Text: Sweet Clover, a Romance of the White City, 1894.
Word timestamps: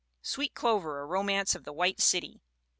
Sweet 0.23 0.55
Clover, 0.55 0.99
a 0.99 1.05
Romance 1.05 1.53
of 1.53 1.63
the 1.63 1.71
White 1.71 2.01
City, 2.01 2.29
1894. 2.41 2.49